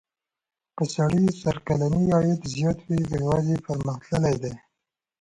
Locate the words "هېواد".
3.11-3.47